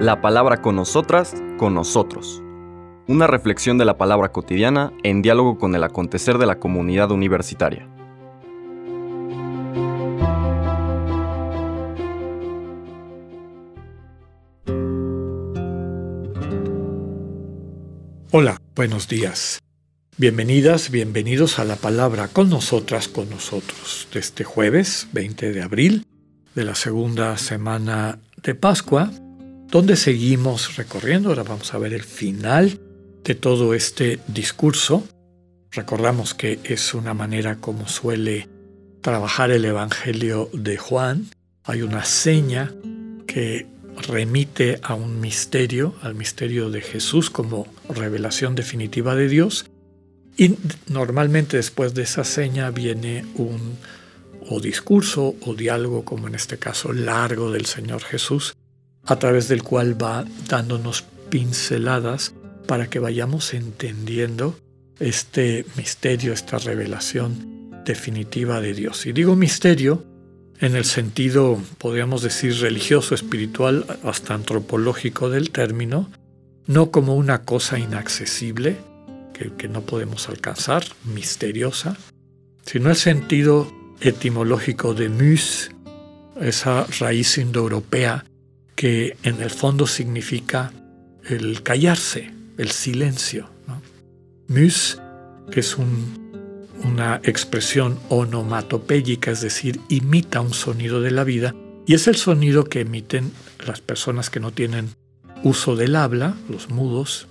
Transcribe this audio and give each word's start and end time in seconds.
La 0.00 0.20
palabra 0.20 0.60
con 0.60 0.76
nosotras, 0.76 1.34
con 1.56 1.72
nosotros. 1.74 2.42
Una 3.06 3.26
reflexión 3.26 3.78
de 3.78 3.84
la 3.84 3.96
palabra 3.96 4.32
cotidiana 4.32 4.92
en 5.02 5.22
diálogo 5.22 5.58
con 5.58 5.74
el 5.74 5.84
acontecer 5.84 6.38
de 6.38 6.46
la 6.46 6.58
comunidad 6.58 7.10
universitaria. 7.10 7.88
Hola, 18.30 18.60
buenos 18.74 19.06
días. 19.06 19.60
Bienvenidas, 20.16 20.90
bienvenidos 20.90 21.58
a 21.58 21.64
la 21.64 21.76
palabra 21.76 22.28
con 22.28 22.50
nosotras, 22.50 23.08
con 23.08 23.30
nosotros, 23.30 24.08
de 24.12 24.20
este 24.20 24.44
jueves 24.44 25.08
20 25.12 25.52
de 25.52 25.62
abril 25.62 26.04
de 26.54 26.64
la 26.64 26.74
segunda 26.74 27.36
semana 27.36 28.18
de 28.42 28.54
Pascua, 28.54 29.10
donde 29.68 29.96
seguimos 29.96 30.76
recorriendo. 30.76 31.30
Ahora 31.30 31.42
vamos 31.42 31.74
a 31.74 31.78
ver 31.78 31.92
el 31.92 32.04
final 32.04 32.78
de 33.24 33.34
todo 33.34 33.74
este 33.74 34.20
discurso. 34.28 35.06
Recordamos 35.72 36.34
que 36.34 36.60
es 36.64 36.94
una 36.94 37.14
manera 37.14 37.56
como 37.56 37.88
suele 37.88 38.48
trabajar 39.00 39.50
el 39.50 39.64
Evangelio 39.64 40.48
de 40.52 40.76
Juan. 40.76 41.26
Hay 41.64 41.82
una 41.82 42.04
seña 42.04 42.72
que 43.26 43.66
remite 44.08 44.78
a 44.82 44.94
un 44.94 45.20
misterio, 45.20 45.94
al 46.02 46.14
misterio 46.14 46.70
de 46.70 46.80
Jesús 46.80 47.30
como 47.30 47.66
revelación 47.88 48.54
definitiva 48.54 49.14
de 49.14 49.28
Dios. 49.28 49.66
Y 50.36 50.56
normalmente 50.88 51.56
después 51.56 51.94
de 51.94 52.02
esa 52.02 52.24
seña 52.24 52.70
viene 52.70 53.24
un 53.36 53.76
o 54.48 54.60
discurso 54.60 55.34
o 55.40 55.54
diálogo, 55.54 56.04
como 56.04 56.28
en 56.28 56.34
este 56.34 56.58
caso 56.58 56.92
largo 56.92 57.50
del 57.50 57.66
Señor 57.66 58.02
Jesús, 58.02 58.54
a 59.04 59.18
través 59.18 59.48
del 59.48 59.62
cual 59.62 60.00
va 60.00 60.24
dándonos 60.48 61.04
pinceladas 61.30 62.34
para 62.66 62.88
que 62.88 62.98
vayamos 62.98 63.54
entendiendo 63.54 64.56
este 64.98 65.64
misterio, 65.76 66.32
esta 66.32 66.58
revelación 66.58 67.82
definitiva 67.84 68.60
de 68.60 68.74
Dios. 68.74 69.06
Y 69.06 69.12
digo 69.12 69.36
misterio 69.36 70.04
en 70.60 70.76
el 70.76 70.84
sentido, 70.84 71.60
podríamos 71.78 72.22
decir, 72.22 72.54
religioso, 72.60 73.14
espiritual, 73.14 73.84
hasta 74.04 74.34
antropológico 74.34 75.28
del 75.28 75.50
término, 75.50 76.10
no 76.66 76.90
como 76.90 77.16
una 77.16 77.42
cosa 77.42 77.78
inaccesible 77.78 78.76
que, 79.34 79.52
que 79.52 79.68
no 79.68 79.82
podemos 79.82 80.28
alcanzar, 80.28 80.84
misteriosa, 81.04 81.98
sino 82.64 82.88
el 82.88 82.96
sentido 82.96 83.70
etimológico 84.00 84.94
de 84.94 85.08
mus, 85.08 85.70
esa 86.40 86.86
raíz 86.98 87.38
indoeuropea 87.38 88.24
que 88.74 89.16
en 89.22 89.40
el 89.40 89.50
fondo 89.50 89.86
significa 89.86 90.72
el 91.28 91.62
callarse, 91.62 92.32
el 92.58 92.70
silencio. 92.70 93.50
Mus, 94.48 95.00
que 95.50 95.60
es 95.60 95.76
una 96.82 97.20
expresión 97.22 97.98
onomatopéyica, 98.08 99.30
es 99.30 99.40
decir, 99.40 99.80
imita 99.88 100.40
un 100.40 100.52
sonido 100.52 101.00
de 101.00 101.10
la 101.10 101.24
vida, 101.24 101.54
y 101.86 101.94
es 101.94 102.08
el 102.08 102.16
sonido 102.16 102.64
que 102.64 102.80
emiten 102.80 103.32
las 103.66 103.80
personas 103.80 104.30
que 104.30 104.40
no 104.40 104.50
tienen 104.50 104.90
uso 105.42 105.76
del 105.76 105.96
habla, 105.96 106.36
los 106.48 106.70
mudos, 106.70 107.28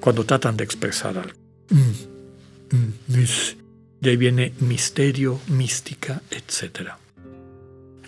cuando 0.00 0.24
tratan 0.24 0.56
de 0.56 0.64
expresar 0.64 1.18
algo. 1.18 1.38
Mm, 1.70 2.76
mm, 2.76 2.92
mus. 3.08 3.56
De 4.00 4.10
ahí 4.10 4.16
viene 4.16 4.52
misterio, 4.60 5.40
mística, 5.48 6.22
etc. 6.30 6.90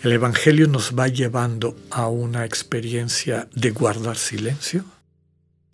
El 0.01 0.11
Evangelio 0.13 0.67
nos 0.67 0.97
va 0.97 1.07
llevando 1.07 1.75
a 1.89 2.07
una 2.07 2.45
experiencia 2.45 3.49
de 3.53 3.71
guardar 3.71 4.17
silencio, 4.17 4.85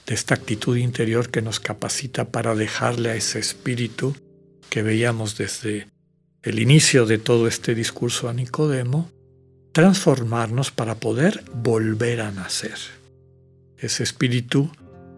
de 0.06 0.16
esta 0.16 0.36
actitud 0.36 0.78
interior 0.78 1.30
que 1.30 1.42
nos 1.42 1.60
capacita 1.60 2.26
para 2.26 2.56
dejarle 2.56 3.12
a 3.12 3.16
ese 3.16 3.40
espíritu 3.40 4.16
que 4.70 4.84
veíamos 4.84 5.38
desde 5.38 5.88
el 6.44 6.60
inicio 6.60 7.06
de 7.06 7.18
todo 7.18 7.48
este 7.48 7.74
discurso 7.74 8.30
a 8.30 8.34
Nicodemo, 8.34 9.10
transformarnos 9.72 10.72
para 10.72 10.96
poder 10.96 11.44
volver 11.54 12.22
a 12.22 12.32
nacer. 12.32 12.78
Ese 13.78 14.04
espíritu 14.04 14.72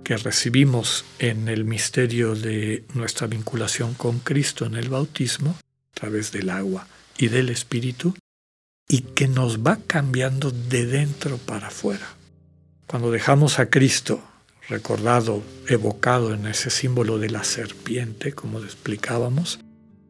que 0.08 0.16
recibimos 0.16 1.04
en 1.20 1.50
el 1.50 1.66
misterio 1.66 2.34
de 2.34 2.86
nuestra 2.94 3.28
vinculación 3.28 3.94
con 3.94 4.20
Cristo 4.20 4.66
en 4.66 4.76
el 4.76 4.88
bautismo, 4.88 5.50
a 5.50 5.94
través 6.00 6.32
del 6.32 6.50
agua 6.50 6.88
y 7.18 7.28
del 7.28 7.50
Espíritu, 7.50 8.16
y 8.88 9.02
que 9.02 9.28
nos 9.28 9.60
va 9.60 9.80
cambiando 9.86 10.52
de 10.52 10.86
dentro 10.86 11.38
para 11.38 11.68
afuera. 11.68 12.08
Cuando 12.86 13.12
dejamos 13.12 13.60
a 13.60 13.70
Cristo 13.70 14.24
recordado, 14.70 15.44
evocado 15.68 16.34
en 16.34 16.48
ese 16.48 16.70
símbolo 16.70 17.20
de 17.20 17.30
la 17.30 17.44
serpiente, 17.44 18.32
como 18.32 18.60
explicábamos, 18.60 19.60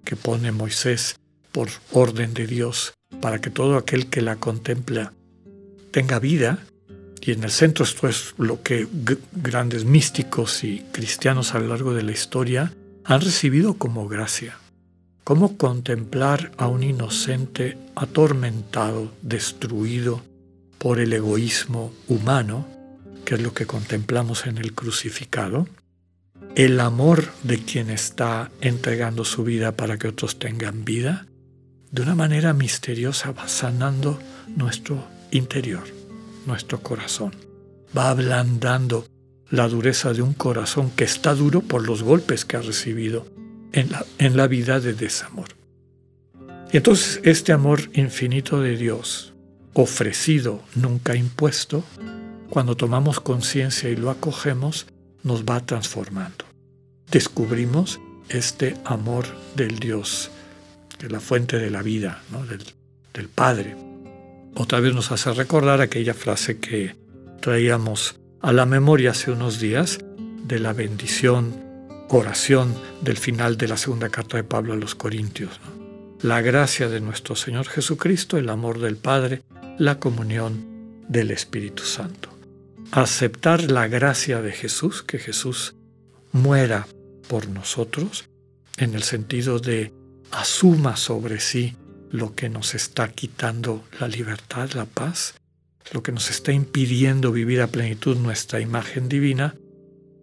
que 0.06 0.16
pone 0.16 0.52
Moisés 0.52 1.16
por 1.52 1.70
orden 1.92 2.36
de 2.36 2.46
Dios 2.46 2.94
para 3.20 3.42
que 3.42 3.50
todo 3.50 3.78
aquel 3.78 4.12
que 4.12 4.22
la 4.22 4.36
contempla 4.36 5.12
tenga 5.90 6.20
vida, 6.20 6.64
y 7.22 7.32
en 7.32 7.44
el 7.44 7.52
centro 7.52 7.84
esto 7.84 8.08
es 8.08 8.34
lo 8.38 8.62
que 8.62 8.88
grandes 9.34 9.86
místicos 9.86 10.64
y 10.64 10.84
cristianos 10.92 11.54
a 11.54 11.60
lo 11.60 11.68
largo 11.68 11.94
de 11.94 12.04
la 12.04 12.12
historia 12.12 12.74
han 13.04 13.22
recibido 13.22 13.76
como 13.76 14.08
gracia. 14.08 14.58
Cómo 15.24 15.58
contemplar 15.58 16.52
a 16.58 16.68
un 16.68 16.84
inocente 16.84 17.78
atormentado, 17.96 19.12
destruido 19.22 20.22
por 20.78 21.00
el 21.00 21.12
egoísmo 21.12 21.92
humano, 22.08 22.66
que 23.26 23.36
es 23.36 23.42
lo 23.42 23.54
que 23.54 23.66
contemplamos 23.66 24.46
en 24.46 24.58
el 24.58 24.74
crucificado, 24.74 25.68
el 26.56 26.80
amor 26.80 27.26
de 27.44 27.60
quien 27.60 27.90
está 27.90 28.52
entregando 28.62 29.26
su 29.26 29.44
vida 29.44 29.74
para 29.74 29.98
que 29.98 30.08
otros 30.08 30.40
tengan 30.40 30.86
vida, 30.86 31.28
de 31.92 32.02
una 32.02 32.16
manera 32.16 32.54
misteriosa 32.54 33.32
va 33.32 33.48
sanando 33.48 34.20
nuestro 34.56 35.06
interior 35.32 35.97
nuestro 36.48 36.82
corazón. 36.82 37.36
Va 37.96 38.10
ablandando 38.10 39.06
la 39.50 39.68
dureza 39.68 40.14
de 40.14 40.22
un 40.22 40.34
corazón 40.34 40.92
que 40.92 41.04
está 41.04 41.36
duro 41.36 41.62
por 41.62 41.86
los 41.86 42.04
golpes 42.04 42.46
que 42.46 42.58
ha 42.58 42.62
recibido 42.62 43.26
en 43.72 43.92
la, 43.92 44.06
en 44.18 44.36
la 44.36 44.48
vida 44.48 44.80
de 44.80 44.94
desamor. 44.94 45.50
Y 46.72 46.78
entonces 46.78 47.22
este 47.24 47.54
amor 47.54 47.82
infinito 47.94 48.60
de 48.60 48.76
Dios, 48.76 49.34
ofrecido, 49.74 50.62
nunca 50.76 51.16
impuesto, 51.16 51.84
cuando 52.50 52.76
tomamos 52.76 53.20
conciencia 53.20 53.90
y 53.90 53.96
lo 53.96 54.10
acogemos, 54.10 54.88
nos 55.24 55.44
va 55.44 55.66
transformando. 55.66 56.46
Descubrimos 57.12 58.00
este 58.30 58.76
amor 58.84 59.26
del 59.56 59.80
Dios, 59.80 60.30
de 61.00 61.10
la 61.10 61.20
fuente 61.20 61.58
de 61.58 61.70
la 61.70 61.82
vida, 61.82 62.22
del, 62.50 62.64
del 63.14 63.30
Padre, 63.30 63.76
otra 64.56 64.80
vez 64.80 64.94
nos 64.94 65.12
hace 65.12 65.32
recordar 65.34 65.82
aquella 65.82 66.14
frase 66.14 66.60
que 66.60 66.96
traíamos 67.42 68.20
a 68.42 68.54
la 68.54 68.66
memoria 68.66 69.12
hace 69.12 69.32
unos 69.32 69.60
días 69.60 70.00
de 70.44 70.60
la 70.60 70.74
bendición, 70.74 71.64
oración 72.10 72.74
del 73.02 73.18
final 73.18 73.58
de 73.58 73.68
la 73.68 73.78
segunda 73.78 74.10
carta 74.10 74.38
de 74.38 74.44
Pablo 74.44 74.74
a 74.74 74.78
los 74.78 74.96
Corintios. 74.96 75.60
La 76.22 76.42
gracia 76.42 76.90
de 76.90 77.02
nuestro 77.02 77.36
Señor 77.36 77.68
Jesucristo, 77.68 78.38
el 78.38 78.50
amor 78.50 78.80
del 78.80 78.98
Padre, 78.98 79.44
la 79.78 80.00
comunión 80.00 81.04
del 81.08 81.32
Espíritu 81.32 81.84
Santo. 81.84 82.30
Aceptar 82.92 83.70
la 83.70 83.88
gracia 83.88 84.42
de 84.42 84.52
Jesús, 84.52 85.04
que 85.04 85.20
Jesús 85.20 85.76
muera 86.32 86.88
por 87.28 87.50
nosotros, 87.50 88.26
en 88.78 88.96
el 88.96 89.04
sentido 89.04 89.60
de 89.60 89.92
asuma 90.32 90.96
sobre 90.96 91.40
sí 91.40 91.76
lo 92.12 92.36
que 92.36 92.50
nos 92.50 92.76
está 92.76 93.10
quitando 93.10 93.84
la 94.00 94.08
libertad, 94.08 94.72
la 94.72 94.86
paz, 94.86 95.36
lo 95.92 96.04
que 96.04 96.12
nos 96.12 96.30
está 96.30 96.52
impidiendo 96.52 97.32
vivir 97.32 97.62
a 97.62 97.68
plenitud 97.68 98.18
nuestra 98.18 98.60
imagen 98.60 99.10
divina, 99.10 99.56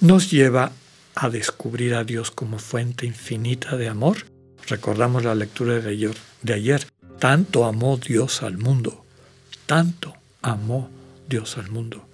nos 0.00 0.30
lleva 0.30 0.72
a 1.14 1.30
descubrir 1.30 1.94
a 1.94 2.04
Dios 2.04 2.30
como 2.30 2.58
fuente 2.58 3.06
infinita 3.06 3.76
de 3.76 3.88
amor. 3.88 4.18
Recordamos 4.66 5.24
la 5.24 5.34
lectura 5.34 5.78
de 5.78 6.52
ayer. 6.52 6.86
Tanto 7.18 7.64
amó 7.64 7.96
Dios 7.96 8.42
al 8.42 8.58
mundo, 8.58 9.04
tanto 9.66 10.14
amó 10.42 10.90
Dios 11.28 11.56
al 11.56 11.70
mundo. 11.70 12.06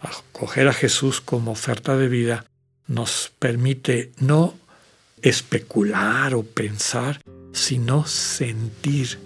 Acoger 0.00 0.68
a 0.68 0.72
Jesús 0.72 1.20
como 1.20 1.52
oferta 1.52 1.96
de 1.96 2.08
vida 2.08 2.46
nos 2.86 3.32
permite 3.38 4.12
no 4.18 4.54
especular 5.22 6.34
o 6.34 6.42
pensar, 6.42 7.20
sino 7.56 8.06
sentir 8.06 9.18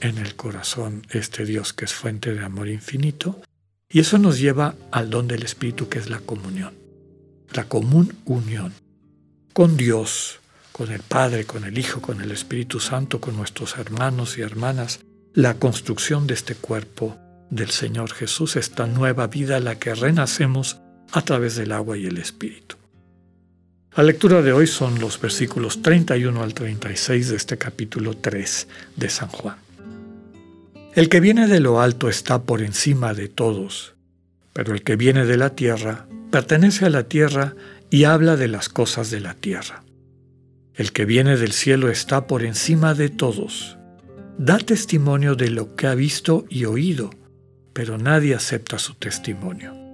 en 0.00 0.18
el 0.18 0.36
corazón 0.36 1.06
este 1.10 1.44
Dios 1.44 1.72
que 1.72 1.86
es 1.86 1.94
fuente 1.94 2.34
de 2.34 2.44
amor 2.44 2.68
infinito. 2.68 3.40
Y 3.88 4.00
eso 4.00 4.18
nos 4.18 4.38
lleva 4.38 4.74
al 4.92 5.08
don 5.08 5.26
del 5.26 5.42
Espíritu 5.42 5.88
que 5.88 5.98
es 5.98 6.10
la 6.10 6.20
comunión, 6.20 6.74
la 7.52 7.64
común 7.64 8.14
unión 8.26 8.74
con 9.54 9.76
Dios, 9.76 10.40
con 10.72 10.92
el 10.92 11.00
Padre, 11.00 11.46
con 11.46 11.64
el 11.64 11.78
Hijo, 11.78 12.02
con 12.02 12.20
el 12.20 12.30
Espíritu 12.30 12.78
Santo, 12.78 13.20
con 13.20 13.36
nuestros 13.36 13.78
hermanos 13.78 14.36
y 14.36 14.42
hermanas, 14.42 15.00
la 15.32 15.54
construcción 15.54 16.26
de 16.26 16.34
este 16.34 16.54
cuerpo 16.54 17.16
del 17.50 17.70
Señor 17.70 18.12
Jesús, 18.12 18.56
esta 18.56 18.86
nueva 18.86 19.26
vida 19.28 19.58
la 19.60 19.78
que 19.78 19.94
renacemos 19.94 20.78
a 21.10 21.22
través 21.22 21.56
del 21.56 21.72
agua 21.72 21.96
y 21.96 22.06
el 22.06 22.18
Espíritu. 22.18 22.76
La 23.96 24.04
lectura 24.04 24.42
de 24.42 24.52
hoy 24.52 24.66
son 24.66 25.00
los 25.00 25.20
versículos 25.20 25.82
31 25.82 26.42
al 26.42 26.54
36 26.54 27.30
de 27.30 27.36
este 27.36 27.58
capítulo 27.58 28.14
3 28.14 28.68
de 28.96 29.10
San 29.10 29.28
Juan. 29.28 29.56
El 30.94 31.08
que 31.08 31.20
viene 31.20 31.48
de 31.48 31.60
lo 31.60 31.80
alto 31.80 32.08
está 32.08 32.42
por 32.42 32.62
encima 32.62 33.14
de 33.14 33.28
todos, 33.28 33.94
pero 34.52 34.74
el 34.74 34.82
que 34.82 34.96
viene 34.96 35.24
de 35.24 35.36
la 35.36 35.50
tierra 35.50 36.06
pertenece 36.30 36.84
a 36.84 36.90
la 36.90 37.04
tierra 37.04 37.54
y 37.90 38.04
habla 38.04 38.36
de 38.36 38.48
las 38.48 38.68
cosas 38.68 39.10
de 39.10 39.20
la 39.20 39.34
tierra. 39.34 39.82
El 40.74 40.92
que 40.92 41.04
viene 41.04 41.36
del 41.36 41.52
cielo 41.52 41.90
está 41.90 42.26
por 42.26 42.44
encima 42.44 42.94
de 42.94 43.08
todos. 43.08 43.78
Da 44.36 44.58
testimonio 44.58 45.34
de 45.34 45.50
lo 45.50 45.74
que 45.74 45.88
ha 45.88 45.94
visto 45.94 46.44
y 46.48 46.66
oído, 46.66 47.10
pero 47.72 47.98
nadie 47.98 48.34
acepta 48.34 48.78
su 48.78 48.94
testimonio. 48.94 49.87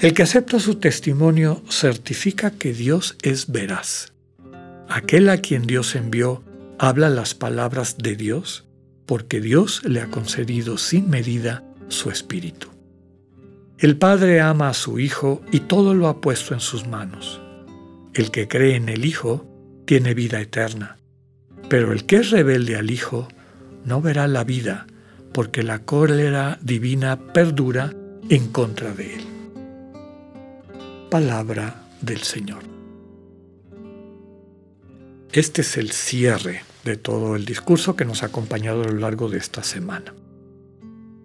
El 0.00 0.14
que 0.14 0.22
acepta 0.22 0.60
su 0.60 0.76
testimonio 0.76 1.60
certifica 1.68 2.52
que 2.52 2.72
Dios 2.72 3.16
es 3.22 3.50
veraz. 3.50 4.12
Aquel 4.88 5.28
a 5.28 5.38
quien 5.38 5.66
Dios 5.66 5.96
envió 5.96 6.44
habla 6.78 7.10
las 7.10 7.34
palabras 7.34 7.98
de 7.98 8.14
Dios 8.14 8.64
porque 9.06 9.40
Dios 9.40 9.82
le 9.84 10.00
ha 10.00 10.06
concedido 10.08 10.78
sin 10.78 11.10
medida 11.10 11.64
su 11.88 12.10
espíritu. 12.10 12.68
El 13.78 13.96
Padre 13.96 14.40
ama 14.40 14.68
a 14.68 14.74
su 14.74 15.00
Hijo 15.00 15.42
y 15.50 15.60
todo 15.60 15.94
lo 15.94 16.06
ha 16.06 16.20
puesto 16.20 16.54
en 16.54 16.60
sus 16.60 16.86
manos. 16.86 17.40
El 18.14 18.30
que 18.30 18.46
cree 18.46 18.76
en 18.76 18.88
el 18.88 19.04
Hijo 19.04 19.46
tiene 19.84 20.14
vida 20.14 20.40
eterna, 20.40 20.98
pero 21.68 21.92
el 21.92 22.06
que 22.06 22.16
es 22.16 22.30
rebelde 22.30 22.76
al 22.76 22.92
Hijo 22.92 23.26
no 23.84 24.00
verá 24.00 24.28
la 24.28 24.44
vida, 24.44 24.86
porque 25.32 25.64
la 25.64 25.80
cólera 25.80 26.58
divina 26.62 27.18
perdura 27.32 27.92
en 28.28 28.48
contra 28.48 28.92
de 28.92 29.14
él. 29.16 29.37
Palabra 31.10 31.88
del 32.02 32.20
Señor. 32.22 32.62
Este 35.32 35.62
es 35.62 35.78
el 35.78 35.90
cierre 35.90 36.62
de 36.84 36.98
todo 36.98 37.34
el 37.34 37.46
discurso 37.46 37.96
que 37.96 38.04
nos 38.04 38.22
ha 38.22 38.26
acompañado 38.26 38.82
a 38.82 38.88
lo 38.88 38.98
largo 38.98 39.30
de 39.30 39.38
esta 39.38 39.62
semana. 39.62 40.14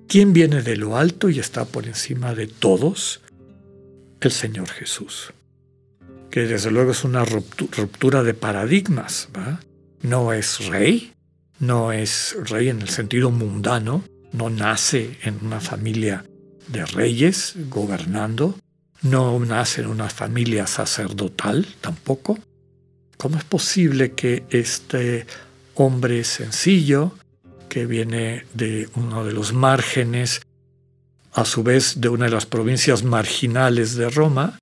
¿Quién 0.08 0.32
viene 0.32 0.62
de 0.62 0.78
lo 0.78 0.96
alto 0.96 1.30
y 1.30 1.40
está 1.40 1.66
por 1.66 1.86
encima 1.86 2.34
de 2.34 2.48
todos? 2.48 3.22
El 4.22 4.32
Señor 4.32 4.70
Jesús. 4.70 5.34
Que 6.32 6.48
desde 6.48 6.72
luego 6.72 6.92
es 6.92 7.04
una 7.04 7.26
ruptura 7.26 8.24
de 8.24 8.34
paradigmas. 8.34 9.28
No 10.02 10.32
es 10.32 10.66
rey, 10.68 11.12
no 11.60 11.92
es 11.92 12.38
rey 12.46 12.70
en 12.70 12.82
el 12.82 12.90
sentido 12.90 13.32
mundano, 13.32 14.06
no 14.32 14.50
nace 14.50 15.18
en 15.24 15.40
una 15.46 15.60
familia 15.60 16.24
de 16.70 16.86
reyes 16.86 17.56
gobernando, 17.70 18.56
no 19.04 19.40
nace 19.40 19.82
en 19.82 19.88
una 19.88 20.10
familia 20.10 20.66
sacerdotal 20.66 21.68
tampoco. 21.82 22.40
¿Cómo 23.18 23.38
es 23.38 23.44
posible 23.44 24.14
que 24.14 24.44
este 24.50 25.26
hombre 25.76 26.24
sencillo, 26.24 27.16
que 27.70 27.86
viene 27.86 28.46
de 28.54 28.90
uno 28.96 29.26
de 29.26 29.34
los 29.34 29.54
márgenes, 29.54 30.42
a 31.34 31.46
su 31.46 31.64
vez 31.64 32.00
de 32.00 32.10
una 32.10 32.26
de 32.26 32.32
las 32.32 32.46
provincias 32.46 33.04
marginales 33.04 33.96
de 33.96 34.10
Roma, 34.10 34.60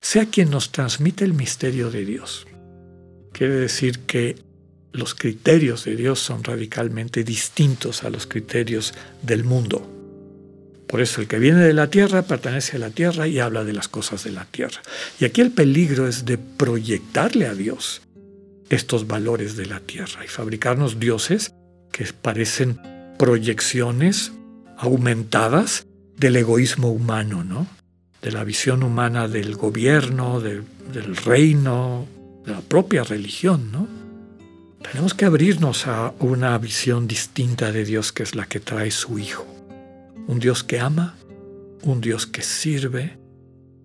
sea 0.00 0.26
quien 0.26 0.50
nos 0.50 0.72
transmite 0.72 1.24
el 1.24 1.34
misterio 1.34 1.90
de 1.90 2.04
Dios. 2.04 2.46
Quiere 3.32 3.54
decir 3.54 4.00
que 4.00 4.36
los 4.92 5.14
criterios 5.14 5.84
de 5.84 5.94
Dios 5.94 6.18
son 6.18 6.42
radicalmente 6.42 7.22
distintos 7.22 8.02
a 8.02 8.10
los 8.10 8.26
criterios 8.26 8.92
del 9.22 9.44
mundo. 9.44 9.99
Por 10.90 11.00
eso 11.00 11.20
el 11.20 11.28
que 11.28 11.38
viene 11.38 11.60
de 11.60 11.72
la 11.72 11.88
tierra 11.88 12.22
pertenece 12.22 12.76
a 12.76 12.80
la 12.80 12.90
tierra 12.90 13.28
y 13.28 13.38
habla 13.38 13.62
de 13.62 13.72
las 13.72 13.86
cosas 13.86 14.24
de 14.24 14.32
la 14.32 14.44
tierra. 14.44 14.82
Y 15.20 15.24
aquí 15.24 15.40
el 15.40 15.52
peligro 15.52 16.08
es 16.08 16.24
de 16.24 16.36
proyectarle 16.36 17.46
a 17.46 17.54
Dios 17.54 18.02
estos 18.70 19.06
valores 19.06 19.56
de 19.56 19.66
la 19.66 19.78
tierra 19.78 20.24
y 20.24 20.28
fabricarnos 20.28 20.98
dioses 20.98 21.54
que 21.92 22.06
parecen 22.12 22.80
proyecciones 23.20 24.32
aumentadas 24.76 25.86
del 26.16 26.34
egoísmo 26.34 26.90
humano, 26.90 27.44
¿no? 27.44 27.68
de 28.20 28.32
la 28.32 28.42
visión 28.42 28.82
humana 28.82 29.28
del 29.28 29.54
gobierno, 29.54 30.40
del 30.40 30.64
reino, 31.24 32.08
de 32.44 32.50
la 32.50 32.62
propia 32.62 33.04
religión. 33.04 33.70
¿no? 33.70 33.86
Tenemos 34.82 35.14
que 35.14 35.24
abrirnos 35.24 35.86
a 35.86 36.14
una 36.18 36.58
visión 36.58 37.06
distinta 37.06 37.70
de 37.70 37.84
Dios 37.84 38.12
que 38.12 38.24
es 38.24 38.34
la 38.34 38.46
que 38.46 38.58
trae 38.58 38.90
su 38.90 39.20
Hijo. 39.20 39.59
Un 40.30 40.38
Dios 40.38 40.62
que 40.62 40.78
ama, 40.78 41.16
un 41.82 42.00
Dios 42.00 42.24
que 42.28 42.42
sirve, 42.42 43.18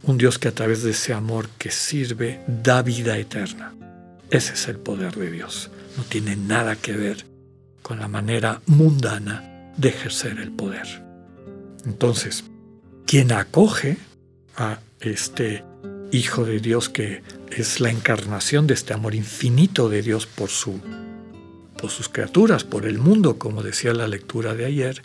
un 0.03 0.19
Dios 0.19 0.37
que 0.37 0.47
a 0.47 0.51
través 0.51 0.83
de 0.83 0.91
ese 0.91 1.11
amor 1.11 1.49
que 1.57 1.71
sirve 1.71 2.39
da 2.47 2.83
vida 2.83 3.17
eterna. 3.17 3.73
Ese 4.29 4.53
es 4.53 4.67
el 4.67 4.77
poder 4.77 5.15
de 5.15 5.31
Dios. 5.31 5.71
No 5.97 6.03
tiene 6.03 6.35
nada 6.35 6.75
que 6.75 6.91
ver 6.91 7.25
con 7.81 7.99
la 7.99 8.07
manera 8.07 8.61
mundana 8.67 9.71
de 9.75 9.89
ejercer 9.89 10.37
el 10.37 10.51
poder. 10.51 10.85
Entonces, 11.83 12.43
quien 13.07 13.31
acoge 13.31 13.97
a 14.55 14.81
este 14.99 15.63
Hijo 16.11 16.45
de 16.45 16.59
Dios 16.59 16.89
que 16.89 17.23
es 17.49 17.79
la 17.79 17.89
encarnación 17.89 18.67
de 18.67 18.75
este 18.75 18.93
amor 18.93 19.15
infinito 19.15 19.89
de 19.89 20.03
Dios 20.03 20.27
por, 20.27 20.49
su, 20.49 20.79
por 21.81 21.89
sus 21.89 22.07
criaturas, 22.07 22.63
por 22.63 22.85
el 22.85 22.99
mundo, 22.99 23.39
como 23.39 23.63
decía 23.63 23.95
la 23.95 24.07
lectura 24.07 24.53
de 24.53 24.65
ayer, 24.65 25.01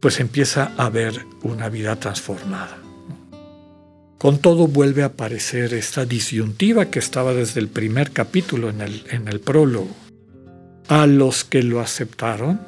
pues 0.00 0.18
empieza 0.18 0.72
a 0.76 0.88
ver 0.88 1.26
una 1.42 1.68
vida 1.68 1.96
transformada. 1.96 2.78
Con 4.18 4.38
todo 4.38 4.66
vuelve 4.66 5.02
a 5.02 5.06
aparecer 5.06 5.72
esta 5.72 6.04
disyuntiva 6.04 6.90
que 6.90 6.98
estaba 6.98 7.32
desde 7.32 7.60
el 7.60 7.68
primer 7.68 8.10
capítulo 8.10 8.68
en 8.68 8.80
el, 8.80 9.04
en 9.10 9.28
el 9.28 9.40
prólogo. 9.40 9.94
A 10.88 11.06
los 11.06 11.44
que 11.44 11.62
lo 11.62 11.80
aceptaron 11.80 12.60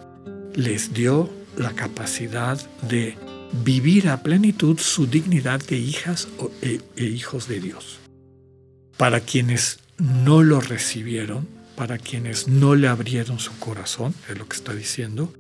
les 0.54 0.94
dio 0.94 1.30
la 1.56 1.72
capacidad 1.72 2.58
de 2.82 3.16
vivir 3.64 4.08
a 4.08 4.22
plenitud 4.22 4.78
su 4.78 5.06
dignidad 5.06 5.60
de 5.60 5.76
hijas 5.76 6.28
e, 6.62 6.80
e 6.96 7.04
hijos 7.04 7.48
de 7.48 7.60
Dios. 7.60 7.98
Para 8.96 9.20
quienes 9.20 9.80
no 9.98 10.42
lo 10.42 10.60
recibieron, 10.60 11.46
para 11.76 11.98
quienes 11.98 12.48
no 12.48 12.74
le 12.74 12.88
abrieron 12.88 13.38
su 13.38 13.58
corazón, 13.58 14.14
es 14.30 14.38
lo 14.38 14.48
que 14.48 14.56
está 14.56 14.74
diciendo, 14.74 15.32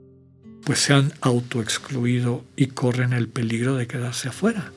pues 0.64 0.78
se 0.80 0.92
han 0.92 1.12
autoexcluido 1.20 2.44
y 2.56 2.68
corren 2.68 3.12
el 3.12 3.28
peligro 3.28 3.76
de 3.76 3.86
quedarse 3.86 4.28
afuera. 4.28 4.72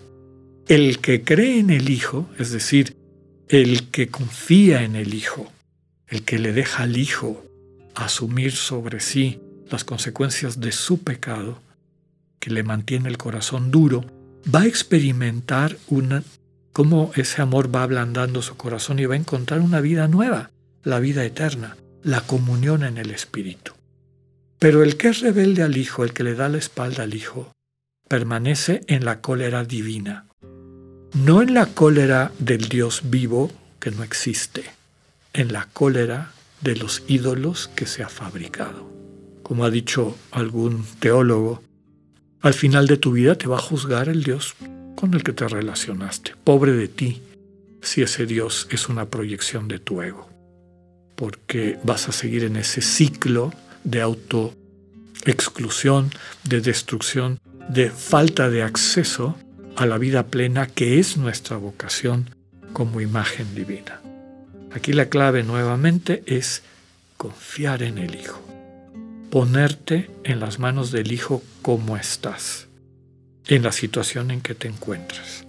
El 0.67 1.00
que 1.00 1.24
cree 1.24 1.60
en 1.60 1.69
el 1.69 1.89
Hijo, 1.89 2.27
es 2.39 2.51
decir, 2.51 2.95
el 3.50 3.89
que 3.91 4.07
confía 4.07 4.83
en 4.83 4.95
el 4.95 5.13
Hijo, 5.13 5.51
el 6.07 6.24
que 6.24 6.39
le 6.39 6.53
deja 6.53 6.83
al 6.83 6.98
Hijo 6.98 7.45
asumir 7.93 8.51
sobre 8.51 9.00
sí 9.00 9.39
las 9.69 9.83
consecuencias 9.83 10.60
de 10.60 10.71
su 10.71 11.03
pecado, 11.03 11.60
que 12.39 12.50
le 12.50 12.63
mantiene 12.63 13.10
el 13.10 13.17
corazón 13.17 13.71
duro, 13.71 14.05
va 14.53 14.62
a 14.62 14.67
experimentar 14.67 15.77
una, 15.88 16.24
cómo 16.74 17.12
ese 17.15 17.41
amor 17.41 17.74
va 17.74 17.83
ablandando 17.83 18.41
su 18.41 18.57
corazón 18.57 19.00
y 19.00 19.05
va 19.05 19.15
a 19.15 19.17
encontrar 19.17 19.62
una 19.62 19.81
vida 19.81 20.07
nueva, 20.07 20.51
la 20.83 21.00
vida 21.00 21.24
eterna, 21.24 21.77
la 22.03 22.21
comunión 22.21 22.83
en 22.83 22.98
el 22.98 23.12
Espíritu. 23.12 23.75
Pero 24.65 24.81
el 24.81 24.98
que 24.98 25.10
es 25.10 25.19
rebelde 25.19 25.62
al 25.62 25.77
Hijo, 25.77 26.03
el 26.03 26.12
que 26.12 26.24
le 26.24 26.34
da 26.34 26.50
la 26.50 26.57
espalda 26.57 27.03
al 27.03 27.13
Hijo, 27.13 27.51
permanece 28.10 28.81
en 28.88 29.05
la 29.05 29.22
cólera 29.22 29.63
divina, 29.63 30.25
no 31.13 31.43
en 31.43 31.53
la 31.53 31.67
cólera 31.67 32.31
del 32.39 32.67
Dios 32.67 33.01
vivo 33.03 33.51
que 33.79 33.91
no 33.91 34.01
existe, 34.01 34.63
en 35.34 35.53
la 35.53 35.67
cólera 35.72 36.31
de 36.62 36.75
los 36.77 37.03
ídolos 37.07 37.69
que 37.75 37.86
se 37.86 38.01
ha 38.01 38.10
fabricado. 38.10 38.91
Como 39.43 39.65
ha 39.65 39.69
dicho 39.69 40.17
algún 40.31 40.84
teólogo, 40.98 41.62
al 42.41 42.55
final 42.55 42.88
de 42.88 42.98
tu 42.98 43.12
vida 43.12 43.38
te 43.38 43.45
va 43.45 43.57
a 43.57 43.62
juzgar 43.69 44.10
el 44.10 44.24
Dios 44.24 44.55
con 44.95 45.13
el 45.13 45.22
que 45.22 45.34
te 45.34 45.48
relacionaste. 45.48 46.34
Pobre 46.43 46.72
de 46.72 46.88
ti 46.88 47.22
si 47.84 48.01
ese 48.01 48.25
Dios 48.25 48.67
es 48.72 48.89
una 48.89 49.12
proyección 49.12 49.67
de 49.67 49.77
tu 49.77 50.01
ego, 50.01 50.27
porque 51.15 51.77
vas 51.84 52.10
a 52.10 52.12
seguir 52.12 52.43
en 52.43 52.55
ese 52.55 52.81
ciclo 52.81 53.53
de 53.86 54.01
autoexclusión, 54.01 56.12
de 56.44 56.60
destrucción, 56.60 57.39
de 57.70 57.89
falta 57.89 58.50
de 58.50 58.63
acceso 58.63 59.38
a 59.77 59.86
la 59.86 59.98
vida 59.98 60.27
plena 60.27 60.68
que 60.68 61.00
es 61.00 61.15
nuestra 61.15 61.56
vocación 61.58 62.30
como 62.74 63.00
imagen 63.00 63.56
divina. 63.56 64.01
Aquí 64.74 64.92
la 64.92 65.06
clave 65.06 65.44
nuevamente 65.44 66.24
es 66.25 66.63
confiar 67.15 67.84
en 67.84 67.98
el 67.98 68.15
Hijo, 68.15 68.42
ponerte 69.32 70.12
en 70.24 70.42
las 70.42 70.60
manos 70.60 70.92
del 70.92 71.13
Hijo 71.13 71.42
como 71.62 71.96
estás, 71.96 72.68
en 73.48 73.63
la 73.63 73.72
situación 73.72 74.32
en 74.32 74.42
que 74.42 74.56
te 74.56 74.68
encuentras. 74.68 75.46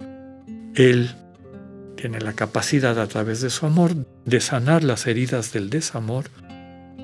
Él 0.75 1.13
tiene 1.97 2.21
la 2.21 2.33
capacidad 2.33 2.99
a 2.99 3.07
través 3.07 3.41
de 3.41 3.49
su 3.49 3.65
amor 3.65 3.91
de 4.25 4.39
sanar 4.39 4.83
las 4.83 5.07
heridas 5.07 5.51
del 5.51 5.69
desamor 5.69 6.25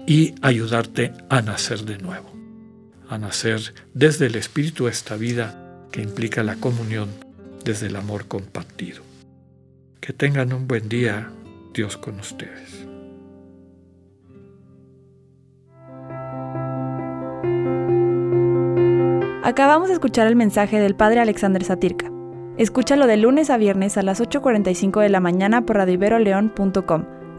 y 0.05 0.35
ayudarte 0.41 1.13
a 1.29 1.41
nacer 1.41 1.85
de 1.85 1.97
nuevo. 1.97 2.31
a 3.09 3.17
nacer 3.19 3.75
desde 3.93 4.25
el 4.25 4.35
Espíritu 4.35 4.87
esta 4.87 5.15
vida 5.17 5.85
que 5.91 6.01
implica 6.01 6.41
la 6.41 6.55
comunión 6.55 7.09
desde 7.63 7.87
el 7.87 7.95
amor 7.95 8.27
compartido. 8.27 9.03
Que 10.01 10.13
tengan 10.13 10.51
un 10.51 10.67
buen 10.67 10.89
día, 10.89 11.29
Dios 11.75 11.95
con 11.95 12.19
ustedes. 12.19 12.87
Acabamos 19.43 19.89
de 19.89 19.93
escuchar 19.93 20.25
el 20.25 20.35
mensaje 20.35 20.79
del 20.79 20.95
Padre 20.95 21.19
Alexander 21.19 21.63
Satirka. 21.63 22.09
Escúchalo 22.57 23.07
de 23.07 23.17
lunes 23.17 23.49
a 23.49 23.57
viernes 23.57 23.97
a 23.97 24.01
las 24.01 24.21
8.45 24.21 25.01
de 25.01 25.09
la 25.09 25.19
mañana 25.19 25.65
por 25.65 25.75
radioiberoleón.com, 25.75 27.05